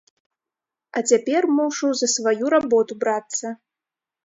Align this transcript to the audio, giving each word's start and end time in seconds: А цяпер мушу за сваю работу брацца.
А 0.99 1.03
цяпер 1.11 1.43
мушу 1.59 1.87
за 2.01 2.07
сваю 2.15 2.45
работу 2.57 2.93
брацца. 3.07 3.47